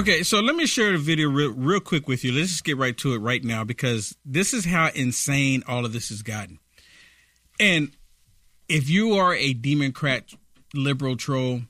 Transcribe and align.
Okay, 0.00 0.22
so 0.22 0.40
let 0.40 0.56
me 0.56 0.64
share 0.64 0.92
the 0.92 0.98
video 0.98 1.28
real, 1.28 1.50
real 1.50 1.78
quick 1.78 2.08
with 2.08 2.24
you. 2.24 2.32
Let's 2.32 2.48
just 2.48 2.64
get 2.64 2.78
right 2.78 2.96
to 2.96 3.12
it 3.12 3.18
right 3.18 3.44
now 3.44 3.64
because 3.64 4.16
this 4.24 4.54
is 4.54 4.64
how 4.64 4.88
insane 4.94 5.62
all 5.68 5.84
of 5.84 5.92
this 5.92 6.08
has 6.08 6.22
gotten. 6.22 6.58
And 7.60 7.94
if 8.66 8.88
you 8.88 9.12
are 9.12 9.34
a 9.34 9.52
Democrat 9.52 10.32
liberal 10.72 11.18
troll, 11.18 11.64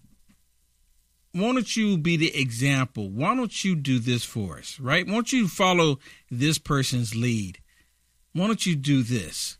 why 1.32 1.52
don't 1.52 1.76
you 1.76 1.98
be 1.98 2.16
the 2.16 2.32
example? 2.40 3.10
Why 3.10 3.34
don't 3.34 3.64
you 3.64 3.74
do 3.74 3.98
this 3.98 4.24
for 4.24 4.58
us, 4.58 4.78
right? 4.78 5.04
Why 5.04 5.14
don't 5.14 5.32
you 5.32 5.48
follow 5.48 5.98
this 6.30 6.56
person's 6.56 7.16
lead? 7.16 7.58
Why 8.32 8.46
don't 8.46 8.64
you 8.64 8.76
do 8.76 9.02
this? 9.02 9.58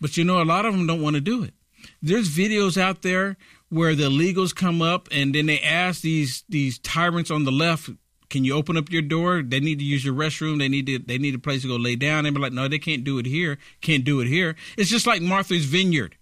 But 0.00 0.16
you 0.16 0.24
know, 0.24 0.42
a 0.42 0.44
lot 0.44 0.66
of 0.66 0.74
them 0.74 0.88
don't 0.88 1.02
want 1.02 1.14
to 1.14 1.20
do 1.20 1.44
it. 1.44 1.54
There's 2.02 2.28
videos 2.28 2.76
out 2.76 3.02
there 3.02 3.36
where 3.74 3.96
the 3.96 4.04
illegals 4.04 4.54
come 4.54 4.80
up 4.80 5.08
and 5.10 5.34
then 5.34 5.46
they 5.46 5.58
ask 5.60 6.00
these 6.00 6.44
these 6.48 6.78
tyrants 6.78 7.30
on 7.30 7.44
the 7.44 7.50
left, 7.50 7.90
"Can 8.30 8.44
you 8.44 8.54
open 8.54 8.76
up 8.76 8.90
your 8.90 9.02
door? 9.02 9.42
They 9.42 9.58
need 9.58 9.80
to 9.80 9.84
use 9.84 10.04
your 10.04 10.14
restroom. 10.14 10.58
They 10.58 10.68
need 10.68 10.86
to 10.86 11.00
they 11.00 11.18
need 11.18 11.34
a 11.34 11.40
place 11.40 11.62
to 11.62 11.68
go 11.68 11.76
lay 11.76 11.96
down." 11.96 12.24
And 12.24 12.34
be 12.34 12.40
like, 12.40 12.52
"No, 12.52 12.68
they 12.68 12.78
can't 12.78 13.02
do 13.02 13.18
it 13.18 13.26
here. 13.26 13.58
Can't 13.80 14.04
do 14.04 14.20
it 14.20 14.28
here." 14.28 14.54
It's 14.78 14.90
just 14.90 15.06
like 15.08 15.22
Martha's 15.22 15.64
Vineyard. 15.64 16.16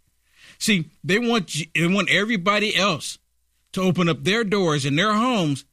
See, 0.59 0.91
they 1.05 1.19
want 1.19 1.55
they 1.75 1.87
want 1.87 2.09
everybody 2.09 2.75
else 2.75 3.19
to 3.73 3.83
open 3.83 4.09
up 4.09 4.25
their 4.25 4.45
doors 4.45 4.87
and 4.87 4.99
their 4.99 5.13
homes, 5.13 5.67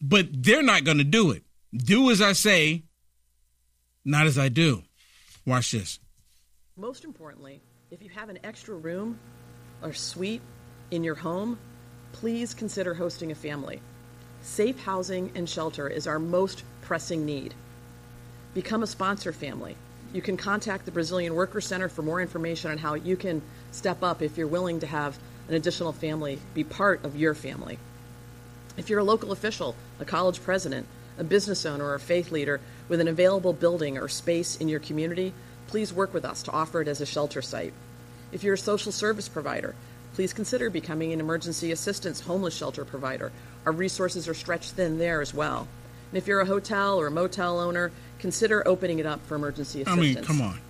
but 0.00 0.26
they're 0.30 0.62
not 0.62 0.84
going 0.84 0.98
to 0.98 1.04
do 1.04 1.32
it. 1.32 1.42
Do 1.74 2.10
as 2.10 2.20
I 2.20 2.32
say, 2.32 2.84
not 4.04 4.26
as 4.26 4.38
I 4.38 4.48
do. 4.48 4.84
Watch 5.44 5.72
this. 5.72 5.98
Most 6.76 7.04
importantly, 7.04 7.60
if 7.90 8.02
you 8.02 8.10
have 8.10 8.28
an 8.28 8.38
extra 8.44 8.76
room 8.76 9.18
or 9.82 9.92
suite 9.92 10.42
in 10.90 11.04
your 11.04 11.16
home, 11.16 11.58
please 12.12 12.54
consider 12.54 12.94
hosting 12.94 13.30
a 13.30 13.34
family. 13.34 13.80
Safe 14.42 14.80
housing 14.80 15.32
and 15.34 15.48
shelter 15.48 15.88
is 15.88 16.06
our 16.06 16.18
most 16.18 16.62
pressing 16.82 17.26
need. 17.26 17.54
Become 18.54 18.82
a 18.82 18.86
sponsor 18.86 19.32
family. 19.32 19.76
You 20.12 20.22
can 20.22 20.36
contact 20.36 20.86
the 20.86 20.90
Brazilian 20.90 21.34
Worker 21.34 21.60
Center 21.60 21.88
for 21.88 22.02
more 22.02 22.20
information 22.20 22.70
on 22.70 22.78
how 22.78 22.94
you 22.94 23.16
can 23.16 23.42
step 23.72 24.02
up 24.02 24.22
if 24.22 24.38
you're 24.38 24.46
willing 24.46 24.80
to 24.80 24.86
have 24.86 25.18
an 25.48 25.54
additional 25.54 25.92
family 25.92 26.38
be 26.54 26.64
part 26.64 27.04
of 27.04 27.16
your 27.16 27.34
family. 27.34 27.78
If 28.76 28.88
you're 28.88 29.00
a 29.00 29.04
local 29.04 29.32
official, 29.32 29.74
a 30.00 30.04
college 30.04 30.42
president, 30.42 30.86
a 31.18 31.24
business 31.24 31.66
owner, 31.66 31.84
or 31.84 31.94
a 31.94 32.00
faith 32.00 32.30
leader 32.30 32.60
with 32.88 33.00
an 33.00 33.08
available 33.08 33.52
building 33.52 33.98
or 33.98 34.08
space 34.08 34.56
in 34.56 34.68
your 34.68 34.80
community, 34.80 35.34
please 35.66 35.92
work 35.92 36.14
with 36.14 36.24
us 36.24 36.42
to 36.44 36.52
offer 36.52 36.80
it 36.80 36.88
as 36.88 37.00
a 37.00 37.06
shelter 37.06 37.42
site. 37.42 37.72
If 38.32 38.44
you're 38.44 38.54
a 38.54 38.58
social 38.58 38.92
service 38.92 39.28
provider, 39.28 39.74
please 40.18 40.32
consider 40.32 40.68
becoming 40.68 41.12
an 41.12 41.20
emergency 41.20 41.70
assistance 41.70 42.18
homeless 42.20 42.52
shelter 42.52 42.84
provider. 42.84 43.30
Our 43.64 43.70
resources 43.70 44.26
are 44.26 44.34
stretched 44.34 44.72
thin 44.72 44.98
there 44.98 45.20
as 45.20 45.32
well. 45.32 45.68
And 46.10 46.18
if 46.18 46.26
you're 46.26 46.40
a 46.40 46.44
hotel 46.44 46.98
or 46.98 47.06
a 47.06 47.10
motel 47.12 47.60
owner, 47.60 47.92
consider 48.18 48.66
opening 48.66 48.98
it 48.98 49.06
up 49.06 49.24
for 49.26 49.36
emergency 49.36 49.82
assistance. 49.82 50.16
I 50.16 50.20
mean, 50.20 50.24
come 50.24 50.42
on. 50.42 50.60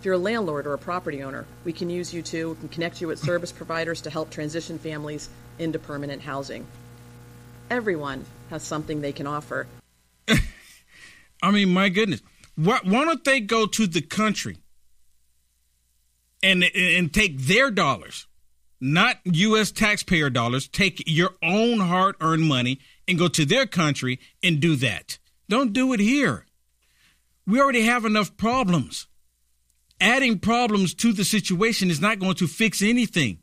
If 0.00 0.04
you're 0.04 0.14
a 0.14 0.18
landlord 0.18 0.66
or 0.66 0.74
a 0.74 0.78
property 0.78 1.22
owner, 1.22 1.46
we 1.62 1.72
can 1.72 1.88
use 1.88 2.12
you 2.12 2.20
too. 2.20 2.50
We 2.50 2.56
can 2.56 2.68
connect 2.68 3.00
you 3.00 3.06
with 3.06 3.20
service 3.20 3.52
providers 3.52 4.00
to 4.00 4.10
help 4.10 4.30
transition 4.30 4.80
families 4.80 5.28
into 5.60 5.78
permanent 5.78 6.22
housing. 6.22 6.66
Everyone 7.70 8.24
has 8.50 8.64
something 8.64 9.02
they 9.02 9.12
can 9.12 9.28
offer. 9.28 9.68
I 11.44 11.52
mean, 11.52 11.72
my 11.72 11.90
goodness. 11.90 12.22
Why, 12.56 12.80
why 12.82 13.04
don't 13.04 13.22
they 13.22 13.38
go 13.38 13.66
to 13.66 13.86
the 13.86 14.00
country 14.00 14.56
and 16.42 16.64
and 16.64 17.14
take 17.14 17.38
their 17.38 17.70
dollars, 17.70 18.26
not 18.80 19.18
U.S. 19.24 19.70
taxpayer 19.70 20.30
dollars, 20.30 20.68
take 20.68 21.02
your 21.06 21.30
own 21.42 21.80
hard 21.80 22.16
earned 22.20 22.44
money 22.44 22.80
and 23.08 23.18
go 23.18 23.28
to 23.28 23.44
their 23.44 23.66
country 23.66 24.18
and 24.42 24.60
do 24.60 24.76
that? 24.76 25.18
Don't 25.48 25.72
do 25.72 25.92
it 25.92 26.00
here. 26.00 26.46
We 27.46 27.60
already 27.60 27.82
have 27.82 28.04
enough 28.04 28.36
problems. 28.36 29.06
Adding 30.00 30.38
problems 30.38 30.94
to 30.94 31.12
the 31.12 31.24
situation 31.24 31.90
is 31.90 32.00
not 32.00 32.18
going 32.18 32.34
to 32.36 32.46
fix 32.46 32.82
anything. 32.82 33.38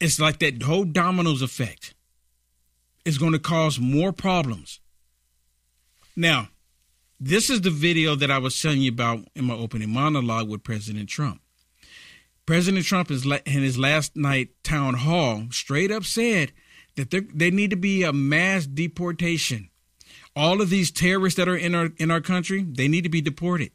It's 0.00 0.20
like 0.20 0.38
that 0.40 0.62
whole 0.62 0.84
dominoes 0.84 1.42
effect. 1.42 1.94
It's 3.04 3.18
going 3.18 3.32
to 3.32 3.38
cause 3.38 3.78
more 3.78 4.12
problems. 4.12 4.80
Now, 6.16 6.48
this 7.20 7.48
is 7.48 7.60
the 7.60 7.70
video 7.70 8.14
that 8.16 8.30
I 8.30 8.38
was 8.38 8.60
telling 8.60 8.82
you 8.82 8.90
about 8.90 9.20
in 9.34 9.44
my 9.44 9.54
opening 9.54 9.90
monologue 9.90 10.48
with 10.48 10.62
President 10.62 11.08
Trump. 11.08 11.40
President 12.46 12.84
Trump 12.84 13.10
is 13.10 13.24
in 13.24 13.62
his 13.62 13.78
last 13.78 14.16
night 14.16 14.50
town 14.62 14.94
hall 14.94 15.44
straight 15.50 15.90
up 15.90 16.04
said 16.04 16.52
that 16.96 17.10
there, 17.10 17.50
need 17.50 17.70
to 17.70 17.76
be 17.76 18.02
a 18.02 18.12
mass 18.12 18.66
deportation. 18.66 19.70
All 20.36 20.60
of 20.60 20.68
these 20.68 20.90
terrorists 20.90 21.38
that 21.38 21.48
are 21.48 21.56
in 21.56 21.74
our 21.74 21.90
in 21.96 22.10
our 22.10 22.20
country, 22.20 22.62
they 22.62 22.88
need 22.88 23.02
to 23.04 23.08
be 23.08 23.20
deported. 23.20 23.70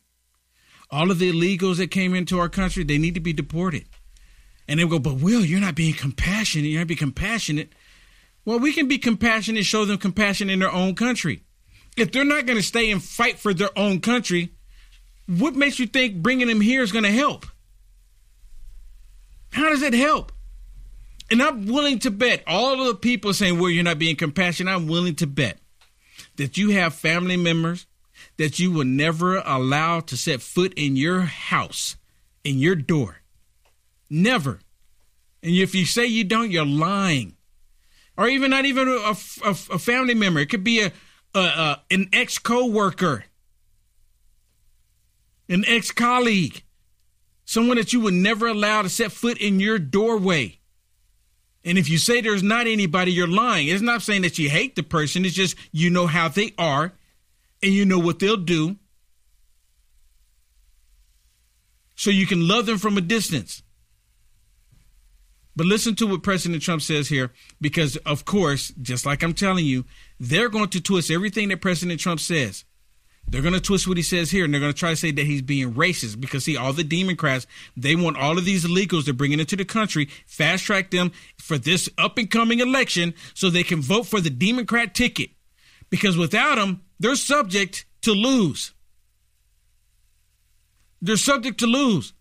All 0.91 1.09
of 1.09 1.19
the 1.19 1.31
illegals 1.31 1.78
that 1.78 1.91
came 1.91 2.13
into 2.13 2.40
our 2.40 2.50
country, 2.50 2.84
they 2.84 2.97
need 2.97 3.13
to 3.16 3.19
be 3.19 3.34
deported. 3.34 3.85
And 4.68 4.80
they 4.80 4.86
go, 4.86 5.00
but 5.00 5.16
Will, 5.16 5.44
you're 5.44 5.59
not 5.59 5.75
being 5.75 5.94
compassionate. 5.94 6.69
You're 6.69 6.81
not 6.81 6.88
being 6.88 6.97
compassionate. 6.97 7.74
Well, 8.46 8.59
we 8.59 8.74
can 8.74 8.88
be 8.88 8.97
compassionate, 8.97 9.59
and 9.59 9.66
show 9.66 9.86
them 9.86 9.97
compassion 9.97 10.50
in 10.50 10.59
their 10.59 10.72
own 10.72 10.96
country. 10.96 11.44
If 11.97 12.12
they're 12.12 12.24
not 12.24 12.46
going 12.46 12.57
to 12.57 12.63
stay 12.63 12.91
and 12.91 13.03
fight 13.03 13.40
for 13.40 13.53
their 13.53 13.78
own 13.78 14.00
country, 14.00 14.53
what 15.28 15.56
makes 15.56 15.80
you 15.80 15.88
think 15.88 16.22
bringing 16.22 16.47
them 16.47 16.62
here 16.62 16.81
is 16.81 16.91
going 16.91 17.03
to 17.03 17.12
help? 17.12 17.46
How 19.52 19.70
does 19.70 19.82
it 19.82 19.94
help? 19.94 20.32
And 21.32 21.42
I'm 21.42 21.68
willing 21.68 22.00
to 22.00 22.12
bet 22.12 22.44
all 22.48 22.82
of 22.82 22.88
the 22.88 22.96
people 22.96 23.34
saying, 23.34 23.60
well, 23.60 23.70
you're 23.70 23.84
not 23.84 24.00
being 24.00 24.16
compassionate. 24.16 24.74
I'm 24.74 24.88
willing 24.88 25.16
to 25.16 25.28
bet 25.28 25.60
that 26.38 26.58
you 26.58 26.72
have 26.72 26.96
family 26.96 27.38
members 27.38 27.86
that 28.38 28.58
you 28.58 28.72
will 28.72 28.86
never 28.86 29.38
allow 29.38 30.00
to 30.00 30.18
set 30.18 30.42
foot 30.42 30.74
in 30.76 30.96
your 30.96 31.22
house, 31.22 31.98
in 32.44 32.58
your 32.58 32.76
door. 32.76 33.18
Never. 34.10 34.60
And 35.44 35.54
if 35.54 35.76
you 35.76 35.86
say 35.86 36.06
you 36.06 36.24
don't, 36.24 36.50
you're 36.50 36.66
lying. 36.66 37.36
Or 38.18 38.28
even 38.28 38.52
not 38.52 38.66
even 38.66 38.88
a, 38.88 39.14
a, 39.46 39.50
a 39.50 39.80
family 39.80 40.14
member. 40.14 40.40
It 40.40 40.50
could 40.50 40.64
be 40.64 40.81
a, 40.81 40.92
a, 41.36 41.81
an 41.92 42.10
ex 42.12 42.38
co-worker, 42.38 43.26
an 45.48 45.64
ex 45.68 45.92
colleague, 45.92 46.64
someone 47.50 47.78
that 47.78 47.92
you 47.92 48.00
would 48.00 48.14
never 48.14 48.46
allow 48.46 48.84
to 48.84 48.90
set 48.90 49.12
foot 49.12 49.36
in 49.40 49.60
your 49.60 49.80
doorway. 49.80 50.60
And 51.66 51.80
if 51.80 51.90
you 51.90 51.98
say 51.98 52.22
there's 52.22 52.44
not 52.44 52.68
anybody, 52.68 53.12
you're 53.12 53.28
lying. 53.28 53.70
It's 53.70 53.82
not 53.82 54.04
saying 54.04 54.22
that 54.22 54.38
you 54.38 54.52
hate 54.52 54.76
the 54.76 54.84
person. 54.84 55.26
It's 55.26 55.34
just 55.34 55.56
you 55.72 55.90
know 55.90 56.06
how 56.06 56.30
they 56.30 56.54
are 56.60 56.94
and 57.64 57.74
you 57.74 57.86
know 57.86 57.98
what 57.98 58.20
they'll 58.20 58.38
do. 58.38 58.76
So 61.96 62.12
you 62.12 62.28
can 62.28 62.48
love 62.48 62.68
them 62.68 62.78
from 62.78 63.00
a 63.00 63.02
distance. 63.02 63.64
But 65.56 65.66
listen 65.66 65.96
to 65.96 66.06
what 66.06 66.22
President 66.22 66.62
Trump 66.62 66.84
says 66.84 67.10
here, 67.10 67.34
because 67.60 67.98
of 67.98 68.26
course, 68.26 68.72
just 68.80 69.08
like 69.08 69.24
I'm 69.24 69.34
telling 69.34 69.66
you, 69.66 69.86
they're 70.20 70.50
going 70.50 70.70
to 70.70 70.81
twist 70.81 71.10
everything 71.10 71.50
that 71.50 71.62
President 71.62 72.00
Trump 72.00 72.20
says. 72.20 72.64
They're 73.29 73.44
going 73.44 73.53
to 73.53 73.62
twist 73.62 73.88
what 73.88 73.97
he 73.97 74.03
says 74.03 74.31
here, 74.31 74.44
and 74.44 74.53
they're 74.53 74.62
going 74.62 74.73
to 74.73 74.78
try 74.78 74.90
to 74.90 74.95
say 74.95 75.12
that 75.12 75.25
he's 75.25 75.44
being 75.44 75.73
racist 75.75 76.19
because, 76.19 76.45
see, 76.45 76.57
all 76.57 76.73
the 76.73 76.84
Democrats, 76.84 77.45
they 77.78 77.95
want 77.95 78.17
all 78.17 78.38
of 78.40 78.45
these 78.45 78.66
illegals 78.66 79.06
they're 79.06 79.13
bringing 79.13 79.40
into 79.40 79.56
the 79.56 79.66
country, 79.66 80.09
fast 80.25 80.63
track 80.63 80.90
them 80.90 81.12
for 81.38 81.59
this 81.59 81.88
up 81.97 82.18
and 82.18 82.31
coming 82.31 82.59
election 82.59 83.13
so 83.35 83.50
they 83.50 83.63
can 83.63 83.81
vote 83.81 84.07
for 84.07 84.19
the 84.19 84.31
Democrat 84.31 84.95
ticket. 84.95 85.29
Because 85.91 86.18
without 86.18 86.56
them, 86.56 86.81
they're 87.00 87.16
subject 87.16 87.85
to 88.01 88.13
lose. 88.13 88.73
They're 91.01 91.18
subject 91.18 91.59
to 91.59 91.68
lose. 91.68 92.13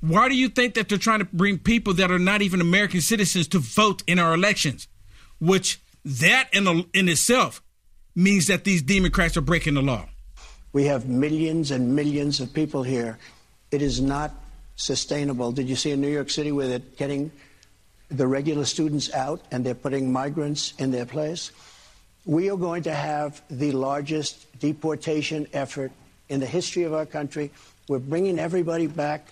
Why 0.00 0.28
do 0.28 0.34
you 0.34 0.48
think 0.48 0.74
that 0.74 0.88
they're 0.88 0.98
trying 0.98 1.20
to 1.20 1.26
bring 1.26 1.58
people 1.58 1.94
that 1.94 2.10
are 2.10 2.18
not 2.18 2.42
even 2.42 2.60
American 2.60 3.00
citizens 3.00 3.46
to 3.48 3.58
vote 3.58 4.02
in 4.06 4.18
our 4.18 4.34
elections? 4.34 4.88
Which 5.38 5.80
that 6.04 6.48
in, 6.52 6.86
in 6.92 7.08
itself 7.08 7.62
means 8.14 8.46
that 8.46 8.64
these 8.64 8.82
Democrats 8.82 9.36
are 9.36 9.42
breaking 9.42 9.74
the 9.74 9.82
law. 9.82 10.08
We 10.72 10.84
have 10.84 11.08
millions 11.08 11.70
and 11.70 11.94
millions 11.94 12.40
of 12.40 12.52
people 12.52 12.82
here. 12.82 13.18
It 13.70 13.82
is 13.82 14.00
not 14.00 14.32
sustainable. 14.76 15.52
Did 15.52 15.68
you 15.68 15.76
see 15.76 15.90
in 15.90 16.00
New 16.00 16.08
York 16.08 16.30
City 16.30 16.52
where 16.52 16.68
they're 16.68 16.78
getting 16.78 17.30
the 18.08 18.26
regular 18.26 18.64
students 18.64 19.12
out 19.12 19.42
and 19.50 19.64
they're 19.64 19.74
putting 19.74 20.12
migrants 20.12 20.74
in 20.78 20.90
their 20.90 21.06
place? 21.06 21.52
We 22.24 22.50
are 22.50 22.56
going 22.56 22.84
to 22.84 22.94
have 22.94 23.42
the 23.50 23.72
largest 23.72 24.46
deportation 24.60 25.46
effort 25.52 25.92
in 26.28 26.40
the 26.40 26.46
history 26.46 26.84
of 26.84 26.94
our 26.94 27.06
country. 27.06 27.50
We're 27.88 27.98
bringing 27.98 28.38
everybody 28.38 28.86
back 28.86 29.26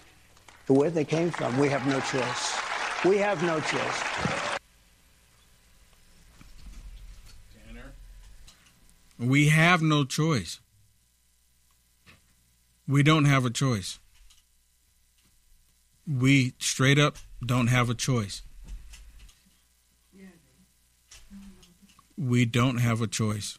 to 0.67 0.73
where 0.73 0.91
they 0.91 1.05
came 1.05 1.31
from. 1.31 1.56
We 1.59 1.69
have 1.69 1.87
no 1.87 2.00
choice. 2.00 2.59
We 3.05 3.19
have 3.19 3.43
no 3.43 3.61
choice. 3.61 4.50
We 9.20 9.50
have 9.50 9.82
no 9.82 10.05
choice. 10.05 10.61
We 12.88 13.02
don't 13.02 13.26
have 13.26 13.44
a 13.44 13.50
choice. 13.50 13.99
We 16.06 16.55
straight 16.58 16.99
up 16.99 17.19
don't 17.44 17.69
have 17.69 17.90
a 17.90 17.94
choice. 17.94 18.43
We 22.17 22.44
don't 22.44 22.78
have 22.78 23.00
a 23.00 23.06
choice. 23.06 23.58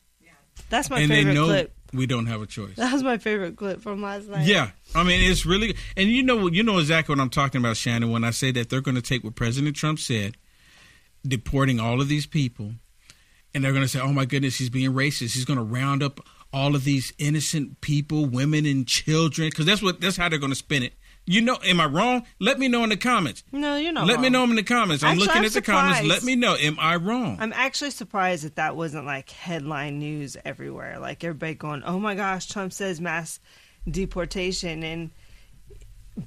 That's 0.69 0.89
my 0.89 0.99
and 0.99 1.11
they 1.11 1.17
favorite 1.17 1.33
know 1.33 1.45
clip. 1.45 1.75
we 1.93 2.05
don't 2.05 2.27
have 2.27 2.41
a 2.41 2.45
choice. 2.45 2.75
That 2.77 2.93
was 2.93 3.03
my 3.03 3.17
favorite 3.17 3.55
clip 3.57 3.81
from 3.81 4.01
last 4.01 4.27
night. 4.27 4.47
Yeah, 4.47 4.71
I 4.95 5.03
mean 5.03 5.29
it's 5.29 5.45
really, 5.45 5.75
and 5.97 6.09
you 6.09 6.23
know, 6.23 6.47
you 6.47 6.63
know 6.63 6.77
exactly 6.79 7.13
what 7.13 7.21
I'm 7.21 7.29
talking 7.29 7.59
about, 7.59 7.77
Shannon. 7.77 8.11
When 8.11 8.23
I 8.23 8.31
say 8.31 8.51
that 8.51 8.69
they're 8.69 8.81
going 8.81 8.95
to 8.95 9.01
take 9.01 9.23
what 9.23 9.35
President 9.35 9.75
Trump 9.75 9.99
said, 9.99 10.37
deporting 11.27 11.79
all 11.79 12.01
of 12.01 12.07
these 12.07 12.25
people, 12.25 12.73
and 13.53 13.63
they're 13.63 13.71
going 13.71 13.83
to 13.83 13.87
say, 13.89 13.99
"Oh 13.99 14.13
my 14.13 14.25
goodness, 14.25 14.55
he's 14.57 14.69
being 14.69 14.93
racist. 14.93 15.33
He's 15.33 15.45
going 15.45 15.57
to 15.57 15.63
round 15.63 16.03
up 16.03 16.19
all 16.53 16.75
of 16.75 16.83
these 16.83 17.13
innocent 17.17 17.81
people, 17.81 18.25
women 18.25 18.65
and 18.65 18.87
children," 18.87 19.49
because 19.49 19.65
that's 19.65 19.81
what 19.81 20.01
that's 20.01 20.17
how 20.17 20.29
they're 20.29 20.39
going 20.39 20.51
to 20.51 20.55
spin 20.55 20.83
it. 20.83 20.93
You 21.27 21.41
know, 21.41 21.59
am 21.63 21.79
I 21.79 21.85
wrong? 21.85 22.25
Let 22.39 22.57
me 22.57 22.67
know 22.67 22.83
in 22.83 22.89
the 22.89 22.97
comments. 22.97 23.43
No, 23.51 23.75
you're 23.75 23.93
not. 23.93 24.07
Let 24.07 24.19
me 24.19 24.29
know 24.29 24.43
in 24.43 24.55
the 24.55 24.63
comments. 24.63 25.03
I'm 25.03 25.11
Actually, 25.11 25.27
looking 25.27 25.39
I'm 25.39 25.45
at 25.45 25.53
the 25.53 25.61
comments. 25.61 26.07
Let 26.07 26.23
me 26.23 26.35
know. 26.35 26.55
Am 26.55 26.77
I 26.79 26.95
wrong? 26.95 27.37
I'm 27.39 27.53
actually 27.53 27.91
surprised 27.91 28.43
that 28.43 28.55
that 28.55 28.75
wasn't 28.75 29.05
like 29.05 29.29
headline 29.29 29.99
news 29.99 30.35
everywhere. 30.43 30.97
Like 30.99 31.23
everybody 31.23 31.53
going, 31.53 31.83
"Oh 31.83 31.99
my 31.99 32.15
gosh, 32.15 32.47
Trump 32.47 32.73
says 32.73 32.99
mass 32.99 33.39
deportation," 33.89 34.83
and 34.83 35.11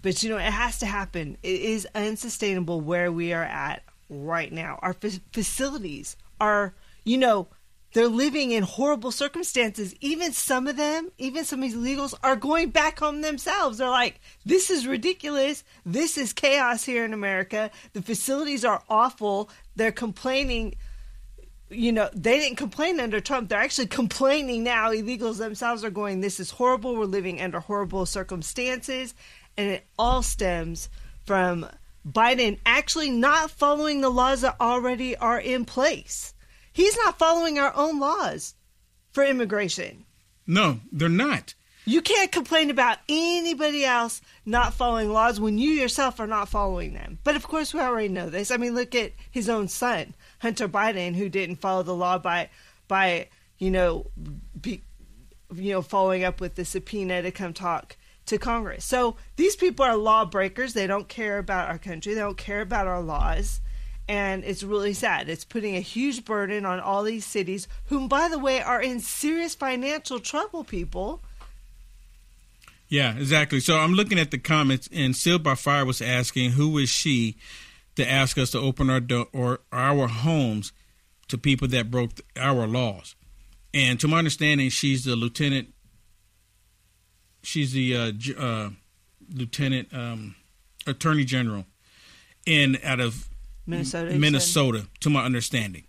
but 0.03 0.23
you 0.23 0.31
know 0.31 0.38
it 0.38 0.44
has 0.44 0.79
to 0.79 0.87
happen. 0.87 1.37
It 1.43 1.61
is 1.61 1.87
unsustainable 1.94 2.81
where 2.81 3.11
we 3.11 3.32
are 3.32 3.43
at 3.43 3.82
right 4.09 4.53
now. 4.53 4.79
Our 4.81 4.93
fa- 4.93 5.21
facilities 5.32 6.17
are, 6.41 6.75
you 7.04 7.18
know, 7.18 7.48
they're 7.94 8.08
living 8.08 8.50
in 8.50 8.64
horrible 8.64 9.12
circumstances. 9.12 9.94
Even 10.00 10.32
some 10.32 10.66
of 10.66 10.76
them, 10.76 11.10
even 11.16 11.44
some 11.44 11.62
of 11.62 11.70
these 11.70 11.76
illegals, 11.76 12.12
are 12.24 12.34
going 12.34 12.70
back 12.70 12.98
home 12.98 13.20
themselves. 13.20 13.78
They're 13.78 13.88
like, 13.88 14.20
this 14.44 14.68
is 14.68 14.86
ridiculous. 14.86 15.62
This 15.86 16.18
is 16.18 16.32
chaos 16.32 16.84
here 16.84 17.04
in 17.04 17.14
America. 17.14 17.70
The 17.92 18.02
facilities 18.02 18.64
are 18.64 18.82
awful. 18.88 19.48
They're 19.76 19.92
complaining. 19.92 20.74
You 21.70 21.92
know, 21.92 22.10
they 22.12 22.40
didn't 22.40 22.56
complain 22.56 22.98
under 22.98 23.20
Trump. 23.20 23.48
They're 23.48 23.60
actually 23.60 23.86
complaining 23.86 24.64
now. 24.64 24.90
Illegals 24.90 25.38
themselves 25.38 25.84
are 25.84 25.90
going, 25.90 26.20
this 26.20 26.40
is 26.40 26.50
horrible. 26.50 26.96
We're 26.96 27.04
living 27.04 27.40
under 27.40 27.60
horrible 27.60 28.06
circumstances. 28.06 29.14
And 29.56 29.70
it 29.70 29.86
all 29.96 30.22
stems 30.22 30.88
from 31.26 31.66
Biden 32.04 32.58
actually 32.66 33.10
not 33.10 33.52
following 33.52 34.00
the 34.00 34.10
laws 34.10 34.40
that 34.40 34.56
already 34.60 35.16
are 35.16 35.38
in 35.38 35.64
place. 35.64 36.34
He's 36.75 36.97
not 36.97 37.19
following 37.19 37.59
our 37.59 37.73
own 37.75 38.00
laws 38.00 38.55
for 39.12 39.25
immigration. 39.25 40.05
no, 40.47 40.81
they're 40.93 41.09
not. 41.09 41.55
You 41.87 42.00
can't 42.00 42.32
complain 42.32 42.71
about 42.71 42.99
anybody 43.09 43.85
else 43.85 44.23
not 44.47 44.75
following 44.75 45.12
laws 45.12 45.38
when 45.38 45.56
you 45.59 45.71
yourself 45.71 46.19
are 46.19 46.26
not 46.26 46.49
following 46.49 46.94
them. 46.94 47.19
But 47.25 47.37
of 47.37 47.47
course, 47.47 47.73
we 47.73 47.81
already 47.81 48.09
know 48.09 48.29
this. 48.29 48.50
I 48.50 48.56
mean, 48.56 48.75
look 48.75 48.94
at 48.94 49.12
his 49.31 49.49
own 49.49 49.69
son, 49.69 50.15
Hunter 50.41 50.67
Biden, 50.69 51.15
who 51.15 51.29
didn't 51.29 51.56
follow 51.56 51.82
the 51.82 51.94
law 51.94 52.19
by 52.19 52.49
by 52.88 53.29
you 53.59 53.71
know 53.71 54.06
be, 54.61 54.82
you 55.55 55.73
know 55.73 55.82
following 55.82 56.25
up 56.25 56.41
with 56.41 56.55
the 56.56 56.65
subpoena 56.65 57.23
to 57.23 57.31
come 57.31 57.53
talk 57.53 57.97
to 58.26 58.38
Congress. 58.38 58.85
So 58.85 59.17
these 59.37 59.55
people 59.55 59.85
are 59.85 59.97
lawbreakers. 59.97 60.73
They 60.73 60.87
don't 60.87 61.09
care 61.09 61.38
about 61.38 61.69
our 61.69 61.79
country. 61.79 62.15
They 62.15 62.21
don't 62.21 62.38
care 62.38 62.62
about 62.62 62.87
our 62.87 63.03
laws. 63.03 63.61
And 64.06 64.44
it's 64.44 64.62
really 64.62 64.92
sad. 64.92 65.28
It's 65.30 65.44
putting 65.44 65.76
a 65.76 65.80
huge 65.80 66.24
burden 66.24 66.66
on 66.66 66.78
all 66.78 67.02
these 67.02 67.24
cities, 67.24 67.66
whom, 67.86 68.06
by 68.06 68.28
the 68.28 68.38
way, 68.38 68.60
are 68.60 68.82
in 68.82 69.00
serious 69.00 69.54
financial 69.54 70.20
trouble, 70.20 70.62
people. 70.62 71.22
Yeah, 72.88 73.16
exactly. 73.16 73.60
So 73.60 73.78
I'm 73.78 73.94
looking 73.94 74.18
at 74.18 74.30
the 74.30 74.38
comments, 74.38 74.88
and 74.92 75.16
Sealed 75.16 75.42
by 75.42 75.54
Fire 75.54 75.86
was 75.86 76.02
asking, 76.02 76.52
"Who 76.52 76.76
is 76.78 76.90
she 76.90 77.36
to 77.96 78.08
ask 78.08 78.36
us 78.36 78.50
to 78.50 78.58
open 78.58 78.90
our 78.90 79.00
door 79.00 79.28
or 79.32 79.60
our 79.72 80.06
homes 80.06 80.72
to 81.28 81.38
people 81.38 81.66
that 81.68 81.90
broke 81.90 82.20
our 82.36 82.66
laws?" 82.66 83.14
And 83.72 83.98
to 84.00 84.06
my 84.06 84.18
understanding, 84.18 84.68
she's 84.68 85.04
the 85.04 85.16
lieutenant. 85.16 85.72
She's 87.42 87.72
the 87.72 87.96
uh, 87.96 88.12
uh, 88.38 88.70
lieutenant 89.32 89.88
um, 89.92 90.36
attorney 90.86 91.24
general 91.24 91.66
in 92.46 92.78
out 92.84 93.00
of 93.00 93.28
Minnesota. 93.66 94.19
Minnesota, 94.19 94.87
to 95.00 95.11
my 95.11 95.25
understanding. 95.25 95.84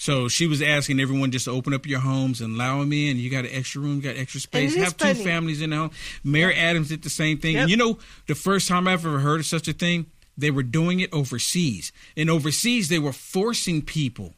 So 0.00 0.28
she 0.28 0.46
was 0.46 0.62
asking 0.62 0.98
everyone 0.98 1.30
just 1.30 1.44
to 1.44 1.50
open 1.50 1.74
up 1.74 1.86
your 1.86 2.00
homes 2.00 2.40
and 2.40 2.54
allow 2.54 2.80
them 2.80 2.90
in. 2.92 3.18
You 3.18 3.28
got 3.28 3.44
an 3.44 3.50
extra 3.52 3.82
room, 3.82 4.00
got 4.00 4.16
extra 4.16 4.40
space. 4.40 4.74
Have 4.74 4.96
two 4.96 5.12
families 5.12 5.60
in 5.60 5.70
the 5.70 5.76
home. 5.76 5.90
Mayor 6.24 6.52
Adams 6.56 6.88
did 6.88 7.02
the 7.02 7.10
same 7.10 7.36
thing. 7.36 7.52
Yep. 7.52 7.62
And 7.62 7.70
you 7.70 7.76
know, 7.76 7.98
the 8.26 8.34
first 8.34 8.66
time 8.66 8.88
I've 8.88 9.04
ever 9.04 9.18
heard 9.18 9.40
of 9.40 9.46
such 9.46 9.68
a 9.68 9.74
thing, 9.74 10.06
they 10.38 10.50
were 10.50 10.62
doing 10.62 11.00
it 11.00 11.12
overseas. 11.12 11.92
And 12.16 12.30
overseas, 12.30 12.88
they 12.88 12.98
were 12.98 13.12
forcing 13.12 13.82
people, 13.82 14.34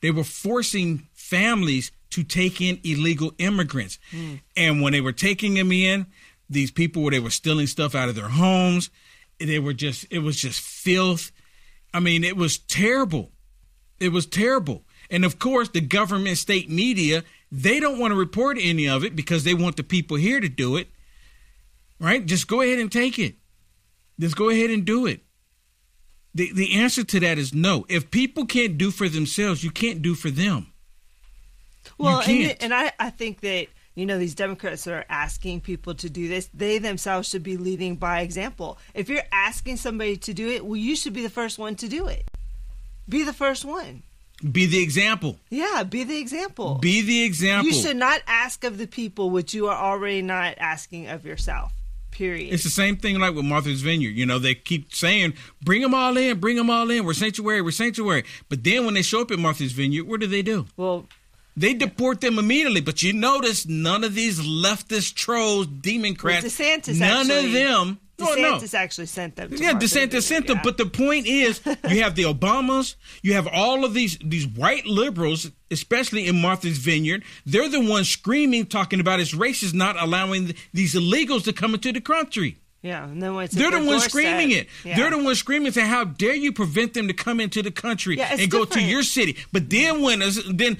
they 0.00 0.12
were 0.12 0.24
forcing 0.24 1.08
families 1.12 1.90
to 2.10 2.22
take 2.22 2.60
in 2.60 2.78
illegal 2.84 3.32
immigrants. 3.38 3.98
Hmm. 4.10 4.34
And 4.56 4.80
when 4.80 4.92
they 4.92 5.00
were 5.00 5.12
taking 5.12 5.54
them 5.54 5.72
in, 5.72 6.06
these 6.48 6.70
people 6.70 7.02
were 7.02 7.10
they 7.10 7.20
were 7.20 7.30
stealing 7.30 7.66
stuff 7.66 7.94
out 7.94 8.08
of 8.08 8.14
their 8.14 8.28
homes. 8.28 8.90
They 9.38 9.58
were 9.58 9.72
just 9.72 10.06
it 10.10 10.20
was 10.20 10.36
just 10.36 10.60
filth. 10.60 11.32
I 11.92 12.00
mean, 12.00 12.24
it 12.24 12.36
was 12.36 12.58
terrible. 12.58 13.32
It 13.98 14.12
was 14.12 14.26
terrible. 14.26 14.84
And 15.10 15.24
of 15.24 15.38
course, 15.38 15.68
the 15.68 15.80
government 15.80 16.38
state 16.38 16.70
media, 16.70 17.24
they 17.50 17.80
don't 17.80 17.98
want 17.98 18.12
to 18.12 18.16
report 18.16 18.58
any 18.60 18.88
of 18.88 19.04
it 19.04 19.16
because 19.16 19.44
they 19.44 19.54
want 19.54 19.76
the 19.76 19.82
people 19.82 20.16
here 20.16 20.40
to 20.40 20.48
do 20.48 20.76
it. 20.76 20.88
Right? 21.98 22.24
Just 22.24 22.48
go 22.48 22.62
ahead 22.62 22.78
and 22.78 22.90
take 22.90 23.18
it. 23.18 23.34
Just 24.18 24.36
go 24.36 24.50
ahead 24.50 24.70
and 24.70 24.84
do 24.84 25.06
it. 25.06 25.20
The 26.34 26.52
the 26.52 26.74
answer 26.74 27.02
to 27.02 27.20
that 27.20 27.38
is 27.38 27.52
no. 27.52 27.84
If 27.88 28.10
people 28.10 28.46
can't 28.46 28.78
do 28.78 28.90
for 28.90 29.08
themselves, 29.08 29.64
you 29.64 29.70
can't 29.70 30.00
do 30.00 30.14
for 30.14 30.30
them. 30.30 30.72
Well, 31.98 32.22
and, 32.26 32.56
and 32.60 32.74
I, 32.74 32.92
I 32.98 33.10
think 33.10 33.40
that 33.40 33.66
you 33.94 34.06
know 34.06 34.18
these 34.18 34.34
Democrats 34.34 34.84
that 34.84 34.94
are 34.94 35.04
asking 35.08 35.60
people 35.60 35.94
to 35.94 36.08
do 36.08 36.28
this, 36.28 36.48
they 36.54 36.78
themselves 36.78 37.28
should 37.28 37.42
be 37.42 37.56
leading 37.56 37.96
by 37.96 38.20
example. 38.20 38.78
If 38.94 39.08
you're 39.08 39.22
asking 39.32 39.76
somebody 39.78 40.16
to 40.18 40.32
do 40.32 40.48
it, 40.48 40.64
well, 40.64 40.76
you 40.76 40.96
should 40.96 41.12
be 41.12 41.22
the 41.22 41.30
first 41.30 41.58
one 41.58 41.74
to 41.76 41.88
do 41.88 42.06
it. 42.06 42.24
Be 43.08 43.24
the 43.24 43.32
first 43.32 43.64
one. 43.64 44.02
Be 44.50 44.64
the 44.66 44.82
example. 44.82 45.38
Yeah, 45.50 45.82
be 45.82 46.04
the 46.04 46.18
example. 46.18 46.76
Be 46.76 47.02
the 47.02 47.24
example. 47.24 47.66
You 47.66 47.74
should 47.74 47.96
not 47.96 48.22
ask 48.26 48.64
of 48.64 48.78
the 48.78 48.86
people 48.86 49.30
what 49.30 49.52
you 49.52 49.68
are 49.68 49.76
already 49.76 50.22
not 50.22 50.54
asking 50.58 51.08
of 51.08 51.26
yourself. 51.26 51.72
Period. 52.10 52.52
It's 52.52 52.64
the 52.64 52.70
same 52.70 52.96
thing 52.96 53.18
like 53.18 53.34
with 53.34 53.44
Martha's 53.44 53.82
Vineyard. 53.82 54.10
You 54.10 54.26
know, 54.26 54.38
they 54.38 54.54
keep 54.54 54.94
saying, 54.94 55.34
bring 55.62 55.82
them 55.82 55.94
all 55.94 56.16
in, 56.16 56.40
bring 56.40 56.56
them 56.56 56.70
all 56.70 56.90
in. 56.90 57.04
We're 57.04 57.12
sanctuary, 57.12 57.60
we're 57.62 57.70
sanctuary. 57.70 58.24
But 58.48 58.64
then 58.64 58.84
when 58.84 58.94
they 58.94 59.02
show 59.02 59.20
up 59.20 59.30
at 59.30 59.38
Martha's 59.38 59.72
Vineyard, 59.72 60.06
what 60.08 60.20
do 60.20 60.26
they 60.26 60.42
do? 60.42 60.66
well, 60.76 61.06
They 61.56 61.74
deport 61.74 62.20
them 62.20 62.38
immediately. 62.38 62.80
But 62.80 63.02
you 63.02 63.12
notice 63.12 63.66
none 63.66 64.04
of 64.04 64.14
these 64.14 64.40
leftist 64.40 65.14
trolls, 65.14 65.66
demon 65.66 66.16
well 66.22 66.42
DeSantis 66.42 66.98
none 66.98 67.30
actually, 67.30 67.46
of 67.46 67.52
them. 67.52 68.00
No, 68.18 68.34
no. 68.34 68.58
DeSantis 68.58 68.74
actually 68.74 69.06
sent 69.06 69.36
them. 69.36 69.50
Yeah, 69.54 69.72
Martha's 69.72 69.92
DeSantis 69.92 70.22
sent 70.24 70.46
them, 70.46 70.58
yeah. 70.58 70.62
but 70.62 70.76
the 70.76 70.84
point 70.86 71.26
is, 71.26 71.60
you 71.88 72.02
have 72.02 72.14
the 72.16 72.24
Obamas, 72.24 72.96
you 73.22 73.32
have 73.32 73.46
all 73.46 73.84
of 73.84 73.94
these 73.94 74.18
these 74.22 74.46
white 74.46 74.84
liberals, 74.86 75.50
especially 75.70 76.26
in 76.26 76.40
Martha's 76.40 76.78
Vineyard. 76.78 77.24
They're 77.46 77.68
the 77.70 77.80
ones 77.80 78.08
screaming, 78.10 78.66
talking 78.66 79.00
about 79.00 79.20
it's 79.20 79.34
racist, 79.34 79.72
not 79.74 79.98
allowing 79.98 80.54
these 80.74 80.94
illegals 80.94 81.44
to 81.44 81.52
come 81.54 81.72
into 81.74 81.92
the 81.92 82.00
country. 82.02 82.58
yeah, 82.82 83.04
and 83.04 83.22
then 83.22 83.34
They're 83.52 83.70
the 83.70 83.84
ones 83.84 84.04
screaming 84.04 84.50
it. 84.50 84.68
yeah. 84.84 84.96
They're 84.96 85.10
the 85.10 85.22
ones 85.22 85.38
screaming, 85.38 85.72
saying, 85.72 85.88
"How 85.88 86.04
dare 86.04 86.34
you 86.34 86.52
prevent 86.52 86.92
them 86.94 87.08
to 87.08 87.14
come 87.14 87.40
into 87.40 87.62
the 87.62 87.70
country 87.70 88.18
Yeah, 88.18 88.36
and 88.38 88.50
go 88.50 88.66
to 88.66 88.80
your 88.82 89.02
city?" 89.02 89.36
But 89.50 89.70
then 89.70 90.02
when 90.02 90.22
then 90.50 90.76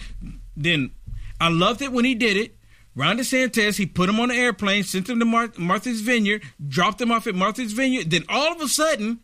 then 0.65 0.93
I 1.41 1.49
loved 1.49 1.83
it 1.83 1.93
when 1.93 2.05
he 2.05 2.15
did 2.15 2.37
it. 2.37 2.57
Ron 2.95 3.19
DeSantis, 3.19 3.79
he 3.79 3.87
put 3.87 4.09
him 4.09 4.19
on 4.19 4.31
an 4.31 4.37
airplane, 4.37 4.83
sent 4.83 5.09
him 5.09 5.21
to 5.21 5.25
Mar- 5.25 5.53
Martha's 5.57 6.01
Vineyard, 6.01 6.43
dropped 6.67 7.01
him 7.01 7.13
off 7.13 7.27
at 7.27 7.35
Martha's 7.35 7.73
Vineyard. 7.73 8.11
Then 8.11 8.25
all 8.29 8.53
of 8.53 8.61
a 8.61 8.69
sudden, 8.69 9.21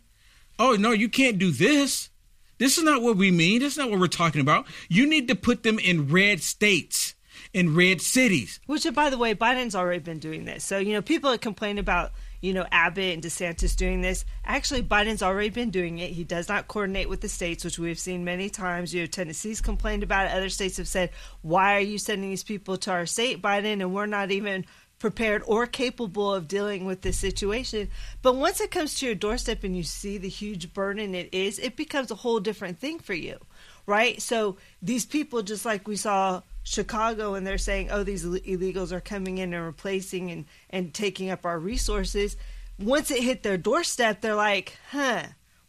oh 0.58 0.76
no, 0.76 0.92
you 0.92 1.08
can't 1.08 1.38
do 1.38 1.50
this. 1.50 2.10
This 2.58 2.78
is 2.78 2.84
not 2.84 3.02
what 3.02 3.16
we 3.16 3.30
mean. 3.30 3.60
This 3.60 3.72
is 3.72 3.78
not 3.78 3.90
what 3.90 4.00
we're 4.00 4.06
talking 4.06 4.40
about. 4.40 4.66
You 4.88 5.06
need 5.06 5.28
to 5.28 5.34
put 5.34 5.62
them 5.62 5.78
in 5.78 6.08
red 6.08 6.42
states, 6.42 7.14
in 7.52 7.74
red 7.74 8.00
cities. 8.00 8.60
Which, 8.66 8.86
by 8.94 9.10
the 9.10 9.18
way, 9.18 9.34
Biden's 9.34 9.74
already 9.74 9.98
been 9.98 10.20
doing 10.20 10.46
this. 10.46 10.64
So, 10.64 10.78
you 10.78 10.94
know, 10.94 11.02
people 11.02 11.36
complain 11.36 11.78
about, 11.78 12.12
you 12.40 12.52
know, 12.54 12.66
Abbott 12.70 13.14
and 13.14 13.22
DeSantis 13.22 13.76
doing 13.76 14.00
this. 14.00 14.24
Actually, 14.44 14.82
Biden's 14.82 15.22
already 15.22 15.50
been 15.50 15.70
doing 15.70 15.98
it. 15.98 16.10
He 16.10 16.24
does 16.24 16.48
not 16.48 16.68
coordinate 16.68 17.08
with 17.08 17.20
the 17.20 17.28
states, 17.28 17.64
which 17.64 17.78
we've 17.78 17.98
seen 17.98 18.24
many 18.24 18.50
times. 18.50 18.94
You 18.94 19.02
know, 19.02 19.06
Tennessee's 19.06 19.60
complained 19.60 20.02
about 20.02 20.26
it. 20.26 20.32
Other 20.32 20.48
states 20.48 20.76
have 20.76 20.88
said, 20.88 21.10
why 21.42 21.76
are 21.76 21.80
you 21.80 21.98
sending 21.98 22.30
these 22.30 22.44
people 22.44 22.76
to 22.78 22.90
our 22.90 23.06
state, 23.06 23.42
Biden? 23.42 23.80
And 23.80 23.94
we're 23.94 24.06
not 24.06 24.30
even 24.30 24.64
prepared 24.98 25.42
or 25.46 25.66
capable 25.66 26.32
of 26.32 26.48
dealing 26.48 26.86
with 26.86 27.02
this 27.02 27.18
situation. 27.18 27.88
But 28.22 28.36
once 28.36 28.60
it 28.60 28.70
comes 28.70 28.98
to 28.98 29.06
your 29.06 29.14
doorstep 29.14 29.62
and 29.62 29.76
you 29.76 29.82
see 29.82 30.18
the 30.18 30.28
huge 30.28 30.72
burden 30.72 31.14
it 31.14 31.28
is, 31.32 31.58
it 31.58 31.76
becomes 31.76 32.10
a 32.10 32.14
whole 32.14 32.40
different 32.40 32.78
thing 32.78 32.98
for 32.98 33.14
you, 33.14 33.36
right? 33.84 34.20
So 34.22 34.56
these 34.80 35.04
people, 35.04 35.42
just 35.42 35.66
like 35.66 35.86
we 35.86 35.96
saw 35.96 36.40
Chicago, 36.66 37.34
and 37.34 37.46
they're 37.46 37.58
saying, 37.58 37.90
oh, 37.92 38.02
these 38.02 38.24
illegals 38.24 38.90
are 38.90 39.00
coming 39.00 39.38
in 39.38 39.54
and 39.54 39.64
replacing 39.64 40.32
and, 40.32 40.44
and 40.68 40.92
taking 40.92 41.30
up 41.30 41.46
our 41.46 41.60
resources. 41.60 42.36
Once 42.76 43.10
it 43.10 43.22
hit 43.22 43.44
their 43.44 43.56
doorstep, 43.56 44.20
they're 44.20 44.34
like, 44.34 44.76
huh, 44.90 45.22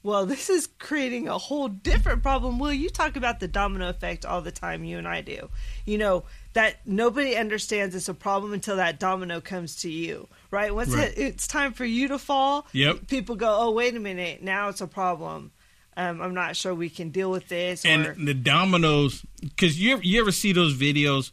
Well, 0.04 0.26
this 0.26 0.50
is 0.50 0.68
creating 0.80 1.28
a 1.28 1.38
whole 1.38 1.68
different 1.68 2.24
problem. 2.24 2.58
Will 2.60 2.74
you 2.74 2.90
talk 2.90 3.16
about 3.16 3.40
the 3.40 3.48
domino 3.48 3.90
effect 3.90 4.26
all 4.26 4.42
the 4.42 4.52
time? 4.52 4.84
You 4.84 4.98
and 4.98 5.08
I 5.08 5.22
do. 5.22 5.50
You 5.86 5.98
know 6.00 6.24
that 6.54 6.78
nobody 6.86 7.36
understands 7.36 7.94
it's 7.94 8.10
a 8.10 8.14
problem 8.14 8.54
until 8.54 8.78
that 8.78 9.00
domino 9.00 9.40
comes 9.40 9.76
to 9.82 9.90
you, 9.92 10.28
right? 10.50 10.74
Once 10.74 10.96
Right. 10.96 11.12
It, 11.12 11.20
it's 11.20 11.48
time 11.48 11.74
for 11.74 11.86
you 11.86 12.08
to 12.08 12.18
fall, 12.18 12.66
Yep. 12.72 13.08
people 13.08 13.36
go, 13.36 13.56
"Oh, 13.60 13.72
wait 13.72 13.96
a 13.96 14.00
minute, 14.00 14.42
now 14.42 14.70
it's 14.70 14.82
a 14.82 14.88
problem." 14.88 15.52
Um, 15.98 16.22
I'm 16.22 16.36
not 16.36 16.56
sure 16.56 16.76
we 16.76 16.92
can 16.92 17.10
deal 17.10 17.32
with 17.32 17.48
this. 17.48 17.84
Or, 17.84 17.90
and 17.90 18.28
the 18.28 18.36
dominoes 18.36 19.26
because 19.42 19.82
you 19.82 19.94
ever, 19.94 20.04
you 20.04 20.22
ever 20.22 20.32
see 20.32 20.54
those 20.54 20.76
videos 20.76 21.32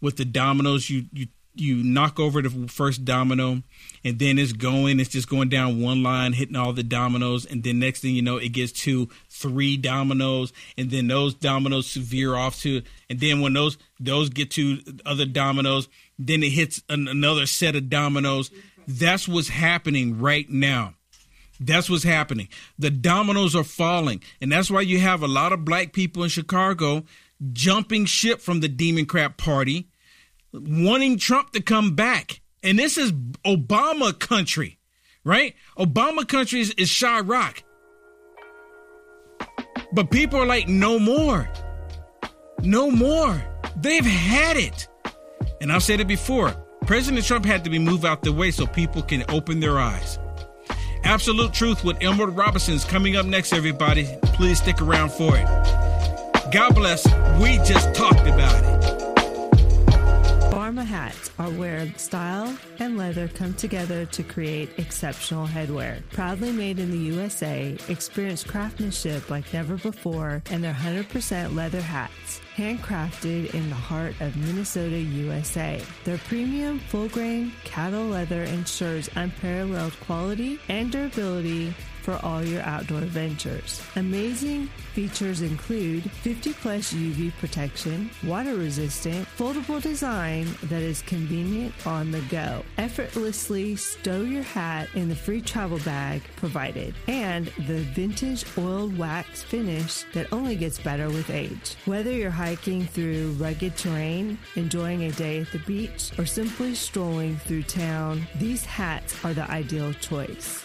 with 0.00 0.16
the 0.16 0.24
dominoes? 0.24 0.88
You 0.88 1.06
you 1.12 1.26
you 1.56 1.82
knock 1.82 2.18
over 2.18 2.40
the 2.40 2.68
first 2.68 3.04
domino 3.04 3.62
and 4.04 4.18
then 4.18 4.38
it's 4.38 4.52
going 4.52 4.98
it's 5.00 5.10
just 5.10 5.28
going 5.28 5.48
down 5.48 5.80
one 5.80 6.04
line 6.04 6.32
hitting 6.32 6.54
all 6.54 6.72
the 6.72 6.84
dominoes. 6.84 7.44
And 7.44 7.64
then 7.64 7.80
next 7.80 8.02
thing 8.02 8.14
you 8.14 8.22
know 8.22 8.36
it 8.36 8.50
gets 8.50 8.70
to 8.84 9.08
three 9.28 9.76
dominoes 9.76 10.52
and 10.78 10.92
then 10.92 11.08
those 11.08 11.34
dominoes 11.34 11.92
veer 11.94 12.36
off 12.36 12.60
to 12.60 12.82
and 13.10 13.18
then 13.18 13.40
when 13.40 13.52
those 13.52 13.78
those 13.98 14.28
get 14.28 14.52
to 14.52 14.80
other 15.04 15.26
dominoes 15.26 15.88
then 16.20 16.44
it 16.44 16.50
hits 16.50 16.80
an, 16.88 17.08
another 17.08 17.46
set 17.46 17.74
of 17.74 17.90
dominoes. 17.90 18.52
That's 18.86 19.26
what's 19.26 19.48
happening 19.48 20.20
right 20.20 20.48
now 20.48 20.94
that's 21.66 21.88
what's 21.90 22.04
happening. 22.04 22.48
The 22.78 22.90
dominoes 22.90 23.54
are 23.54 23.64
falling. 23.64 24.22
And 24.40 24.50
that's 24.50 24.70
why 24.70 24.82
you 24.82 25.00
have 25.00 25.22
a 25.22 25.28
lot 25.28 25.52
of 25.52 25.64
black 25.64 25.92
people 25.92 26.22
in 26.22 26.28
Chicago 26.28 27.04
jumping 27.52 28.06
ship 28.06 28.40
from 28.40 28.60
the 28.60 28.68
Demon 28.68 29.06
Crap 29.06 29.36
Party, 29.36 29.88
wanting 30.52 31.18
Trump 31.18 31.52
to 31.52 31.60
come 31.60 31.94
back. 31.94 32.40
And 32.62 32.78
this 32.78 32.96
is 32.96 33.12
Obama 33.44 34.18
country, 34.18 34.78
right? 35.24 35.54
Obama 35.76 36.26
country 36.26 36.60
is, 36.60 36.70
is 36.72 36.88
Chiraq. 36.88 37.62
But 39.92 40.10
people 40.10 40.40
are 40.40 40.46
like, 40.46 40.68
no 40.68 40.98
more. 40.98 41.48
No 42.62 42.90
more. 42.90 43.42
They've 43.76 44.04
had 44.04 44.56
it. 44.56 44.88
And 45.60 45.70
I've 45.70 45.82
said 45.82 46.00
it 46.00 46.08
before. 46.08 46.54
President 46.86 47.24
Trump 47.24 47.44
had 47.44 47.64
to 47.64 47.70
be 47.70 47.78
moved 47.78 48.04
out 48.04 48.22
the 48.22 48.32
way 48.32 48.50
so 48.50 48.66
people 48.66 49.02
can 49.02 49.24
open 49.28 49.60
their 49.60 49.78
eyes. 49.78 50.18
Absolute 51.04 51.52
Truth 51.52 51.84
with 51.84 52.02
Emerald 52.02 52.34
Robinson 52.34 52.74
is 52.74 52.84
coming 52.84 53.16
up 53.16 53.26
next, 53.26 53.52
everybody. 53.52 54.08
Please 54.22 54.58
stick 54.58 54.80
around 54.80 55.12
for 55.12 55.36
it. 55.36 55.44
God 56.50 56.74
bless. 56.74 57.04
We 57.40 57.58
just 57.58 57.94
talked 57.94 58.26
about 58.26 58.64
it. 58.64 59.03
Pharma 60.74 60.84
hats 60.86 61.30
are 61.38 61.50
where 61.50 61.92
style 61.96 62.52
and 62.80 62.98
leather 62.98 63.28
come 63.28 63.54
together 63.54 64.06
to 64.06 64.24
create 64.24 64.76
exceptional 64.76 65.46
headwear. 65.46 66.02
Proudly 66.10 66.50
made 66.50 66.80
in 66.80 66.90
the 66.90 66.98
USA, 67.14 67.78
experience 67.88 68.42
craftsmanship 68.42 69.30
like 69.30 69.52
never 69.52 69.76
before, 69.76 70.42
and 70.50 70.64
their 70.64 70.74
100% 70.74 71.54
leather 71.54 71.80
hats, 71.80 72.40
handcrafted 72.56 73.54
in 73.54 73.68
the 73.68 73.76
heart 73.76 74.20
of 74.20 74.36
Minnesota, 74.36 74.98
USA. 74.98 75.80
Their 76.02 76.18
premium 76.18 76.80
full 76.80 77.08
grain 77.08 77.52
cattle 77.62 78.06
leather 78.06 78.42
ensures 78.42 79.08
unparalleled 79.14 79.92
quality 80.00 80.58
and 80.68 80.90
durability 80.90 81.72
for 82.04 82.20
all 82.22 82.44
your 82.44 82.60
outdoor 82.62 83.00
ventures. 83.00 83.80
Amazing 83.96 84.68
features 84.92 85.40
include 85.40 86.08
50 86.10 86.52
plus 86.52 86.92
UV 86.92 87.32
protection, 87.38 88.10
water 88.22 88.54
resistant, 88.54 89.26
foldable 89.38 89.80
design 89.80 90.46
that 90.64 90.82
is 90.82 91.00
convenient 91.02 91.74
on 91.86 92.10
the 92.10 92.20
go. 92.22 92.62
Effortlessly 92.76 93.74
stow 93.76 94.20
your 94.20 94.42
hat 94.42 94.88
in 94.94 95.08
the 95.08 95.16
free 95.16 95.40
travel 95.40 95.78
bag 95.78 96.20
provided, 96.36 96.94
and 97.08 97.46
the 97.66 97.80
vintage 97.94 98.44
oiled 98.58 98.96
wax 98.98 99.42
finish 99.42 100.04
that 100.12 100.30
only 100.30 100.56
gets 100.56 100.78
better 100.78 101.08
with 101.08 101.30
age. 101.30 101.76
Whether 101.86 102.12
you're 102.12 102.30
hiking 102.30 102.84
through 102.84 103.30
rugged 103.38 103.76
terrain, 103.76 104.38
enjoying 104.56 105.04
a 105.04 105.12
day 105.12 105.40
at 105.40 105.50
the 105.52 105.58
beach, 105.60 106.10
or 106.18 106.26
simply 106.26 106.74
strolling 106.74 107.36
through 107.38 107.62
town, 107.62 108.26
these 108.38 108.64
hats 108.64 109.24
are 109.24 109.32
the 109.32 109.50
ideal 109.50 109.94
choice. 109.94 110.64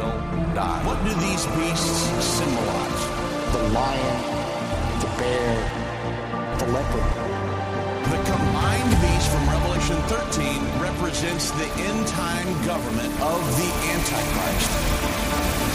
will 0.00 0.54
die. 0.54 0.80
What 0.84 0.98
do 1.04 1.12
these 1.20 1.44
beasts 1.56 2.08
symbolize? 2.24 3.02
The 3.52 3.62
lion, 3.76 4.16
the 5.02 5.10
bear, 5.18 5.54
the 6.58 6.66
leopard. 6.72 7.10
The 8.10 8.20
combined 8.32 8.92
beast 9.02 9.28
from 9.30 9.44
Revelation 9.48 9.98
13 10.08 10.80
represents 10.80 11.50
the 11.52 11.68
end 11.88 12.06
time 12.08 12.48
government 12.64 13.12
of 13.20 13.40
the 13.58 13.68
Antichrist. 13.92 15.69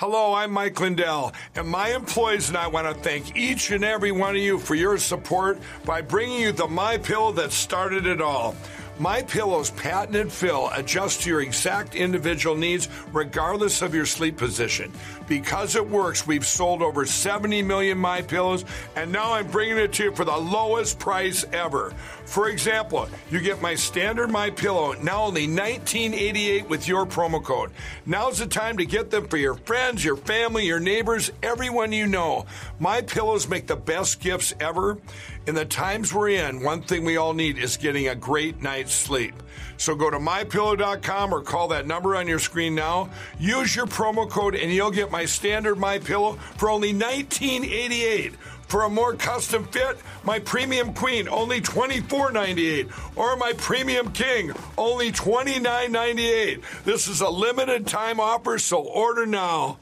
Hello, 0.00 0.32
I'm 0.32 0.50
Mike 0.52 0.80
Lindell, 0.80 1.34
and 1.54 1.68
my 1.68 1.90
employees 1.90 2.48
and 2.48 2.56
I 2.56 2.68
want 2.68 2.86
to 2.86 2.94
thank 3.02 3.36
each 3.36 3.70
and 3.70 3.84
every 3.84 4.12
one 4.12 4.34
of 4.34 4.40
you 4.40 4.58
for 4.58 4.74
your 4.74 4.96
support 4.96 5.58
by 5.84 6.00
bringing 6.00 6.40
you 6.40 6.52
the 6.52 6.66
My 6.66 6.96
Pillow 6.96 7.32
that 7.32 7.52
started 7.52 8.06
it 8.06 8.22
all. 8.22 8.56
My 8.98 9.20
Pillow's 9.20 9.68
patented 9.72 10.32
fill 10.32 10.70
adjusts 10.70 11.24
to 11.24 11.28
your 11.28 11.42
exact 11.42 11.96
individual 11.96 12.56
needs 12.56 12.88
regardless 13.12 13.82
of 13.82 13.94
your 13.94 14.06
sleep 14.06 14.38
position. 14.38 14.90
Because 15.30 15.76
it 15.76 15.88
works, 15.88 16.26
we've 16.26 16.44
sold 16.44 16.82
over 16.82 17.06
70 17.06 17.62
million 17.62 17.96
My 17.96 18.20
Pillows, 18.20 18.64
and 18.96 19.12
now 19.12 19.32
I'm 19.32 19.46
bringing 19.46 19.78
it 19.78 19.92
to 19.92 20.02
you 20.02 20.12
for 20.12 20.24
the 20.24 20.36
lowest 20.36 20.98
price 20.98 21.44
ever. 21.52 21.90
For 22.24 22.48
example, 22.48 23.08
you 23.30 23.38
get 23.38 23.62
my 23.62 23.76
standard 23.76 24.28
My 24.28 24.50
Pillow 24.50 24.94
now 24.94 25.26
only 25.26 25.46
1988 25.46 26.68
with 26.68 26.88
your 26.88 27.06
promo 27.06 27.40
code. 27.44 27.70
Now's 28.06 28.40
the 28.40 28.46
time 28.48 28.78
to 28.78 28.84
get 28.84 29.12
them 29.12 29.28
for 29.28 29.36
your 29.36 29.54
friends, 29.54 30.04
your 30.04 30.16
family, 30.16 30.66
your 30.66 30.80
neighbors, 30.80 31.30
everyone 31.44 31.92
you 31.92 32.08
know. 32.08 32.46
My 32.80 33.00
Pillows 33.00 33.48
make 33.48 33.68
the 33.68 33.76
best 33.76 34.18
gifts 34.18 34.52
ever. 34.58 34.98
In 35.46 35.54
the 35.54 35.64
times 35.64 36.12
we're 36.12 36.30
in, 36.30 36.64
one 36.64 36.82
thing 36.82 37.04
we 37.04 37.18
all 37.18 37.34
need 37.34 37.56
is 37.56 37.76
getting 37.76 38.08
a 38.08 38.16
great 38.16 38.60
night's 38.60 38.92
sleep. 38.92 39.34
So 39.80 39.94
go 39.94 40.10
to 40.10 40.18
mypillow.com 40.18 41.32
or 41.32 41.40
call 41.40 41.68
that 41.68 41.86
number 41.86 42.14
on 42.14 42.28
your 42.28 42.38
screen 42.38 42.74
now. 42.74 43.08
Use 43.38 43.74
your 43.74 43.86
promo 43.86 44.28
code 44.28 44.54
and 44.54 44.70
you'll 44.70 44.90
get 44.90 45.10
my 45.10 45.19
standard 45.24 45.78
My 45.78 45.98
Pillow 45.98 46.34
for 46.56 46.70
only 46.70 46.92
1988. 46.92 48.34
For 48.68 48.84
a 48.84 48.88
more 48.88 49.14
custom 49.14 49.64
fit, 49.64 49.98
my 50.22 50.38
premium 50.38 50.94
queen 50.94 51.28
only 51.28 51.60
$24.98 51.60 53.16
or 53.16 53.34
my 53.34 53.52
premium 53.54 54.12
king 54.12 54.52
only 54.78 55.10
$29.98. 55.10 56.62
This 56.84 57.08
is 57.08 57.20
a 57.20 57.28
limited 57.28 57.88
time 57.88 58.20
offer, 58.20 58.60
so 58.60 58.78
order 58.78 59.26
now. 59.26 59.78